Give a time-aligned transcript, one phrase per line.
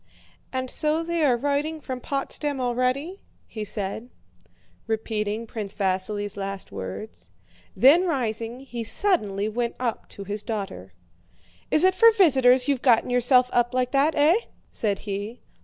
[0.51, 4.09] "And so they are writing from Potsdam already?" he said,
[4.87, 7.29] repeating Prince Vasíli's last words.
[7.75, 10.93] Then rising, he suddenly went up to his daughter.
[11.69, 14.35] "Is it for visitors you've got yourself up like that, eh?"
[14.71, 15.39] said he.